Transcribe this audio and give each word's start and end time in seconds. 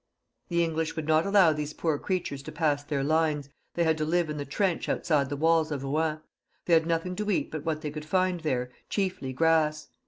The 0.49 0.63
English 0.63 0.95
would 0.95 1.07
not 1.07 1.27
allow 1.27 1.53
these 1.53 1.73
poor 1.75 1.99
creatures 1.99 2.41
to 2.41 2.51
pass 2.51 2.83
their 2.83 3.03
lines; 3.03 3.49
they 3.75 3.83
had 3.83 3.99
to 3.99 4.03
live 4.03 4.31
in 4.31 4.37
the 4.37 4.45
trench 4.45 4.89
outside 4.89 5.29
the 5.29 5.37
walls 5.37 5.71
of 5.71 5.83
Eouen. 5.83 6.21
They 6.65 6.73
had 6.73 6.87
nothing 6.87 7.15
to 7.17 7.29
eat 7.29 7.51
but 7.51 7.65
what 7.65 7.81
they 7.81 7.91
could 7.91 8.05
find 8.05 8.39
there, 8.39 8.71
chiefly 8.89 9.31
grass. 9.31 9.89